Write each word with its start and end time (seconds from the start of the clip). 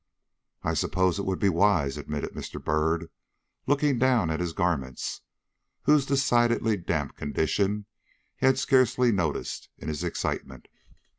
"I 0.63 0.73
suppose 0.73 1.19
it 1.19 1.25
would 1.27 1.37
be 1.37 1.47
wise," 1.47 1.95
admitted 1.95 2.31
Mr. 2.33 2.59
Byrd, 2.59 3.11
looking 3.67 3.99
down 3.99 4.31
at 4.31 4.39
his 4.39 4.51
garments, 4.51 5.21
whose 5.83 6.07
decidedly 6.07 6.75
damp 6.75 7.15
condition 7.15 7.85
he 8.35 8.47
had 8.47 8.57
scarcely 8.57 9.11
noticed 9.11 9.69
in 9.77 9.89
his 9.89 10.03
excitement. 10.03 10.67